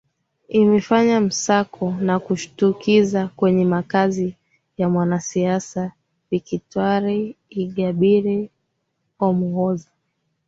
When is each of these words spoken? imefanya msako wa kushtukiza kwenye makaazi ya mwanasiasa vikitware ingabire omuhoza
imefanya 0.49 1.21
msako 1.21 1.95
wa 2.07 2.19
kushtukiza 2.19 3.27
kwenye 3.27 3.65
makaazi 3.65 4.35
ya 4.77 4.89
mwanasiasa 4.89 5.91
vikitware 6.31 7.35
ingabire 7.49 8.49
omuhoza 9.27 9.89